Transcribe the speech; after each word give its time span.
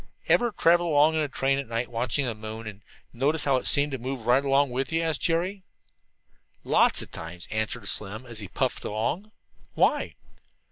"Ever 0.27 0.49
travel 0.51 0.87
along 0.87 1.13
in 1.13 1.19
a 1.19 1.27
train 1.27 1.59
at 1.59 1.67
night 1.67 1.87
watching 1.87 2.25
the 2.25 2.33
moon, 2.33 2.65
and 2.65 2.81
notice 3.13 3.43
how 3.45 3.57
it 3.57 3.67
seemed 3.67 3.91
to 3.91 3.99
move 3.99 4.25
right 4.25 4.43
along 4.43 4.71
with 4.71 4.91
you?" 4.91 5.03
asked 5.03 5.21
Jerry. 5.21 5.61
"Lots 6.63 7.03
of 7.03 7.11
times," 7.11 7.47
answered 7.51 7.87
Slim, 7.87 8.25
as 8.25 8.39
he 8.39 8.47
puffed 8.47 8.83
along, 8.83 9.31
"Why?" 9.75 10.15